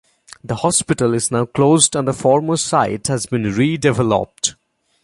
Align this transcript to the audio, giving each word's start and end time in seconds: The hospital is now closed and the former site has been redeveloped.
The 0.43 0.55
hospital 0.55 1.13
is 1.13 1.29
now 1.29 1.45
closed 1.45 1.95
and 1.95 2.07
the 2.07 2.13
former 2.13 2.57
site 2.57 3.05
has 3.05 3.27
been 3.27 3.43
redeveloped. 3.43 4.55